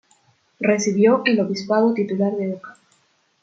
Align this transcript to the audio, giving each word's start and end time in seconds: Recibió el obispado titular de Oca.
Recibió 0.59 1.21
el 1.25 1.39
obispado 1.41 1.93
titular 1.93 2.35
de 2.35 2.53
Oca. 2.55 2.75